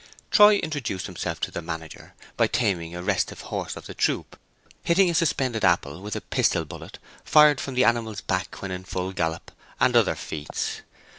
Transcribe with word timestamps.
Troy 0.31 0.57
introduced 0.57 1.05
himself 1.05 1.39
to 1.41 1.51
the 1.51 1.61
manager 1.61 2.15
by 2.35 2.47
taming 2.47 2.95
a 2.95 3.03
restive 3.03 3.41
horse 3.41 3.75
of 3.75 3.85
the 3.85 3.93
troupe, 3.93 4.35
hitting 4.83 5.11
a 5.11 5.13
suspended 5.13 5.63
apple 5.63 6.01
with 6.01 6.15
a 6.15 6.21
pistol 6.21 6.65
bullet 6.65 6.97
fired 7.23 7.61
from 7.61 7.75
the 7.75 7.83
animal's 7.85 8.21
back 8.21 8.63
when 8.63 8.71
in 8.71 8.83
full 8.83 9.13
gallop, 9.13 9.51
and 9.79 9.95
other 9.95 10.15
feats. 10.15 10.81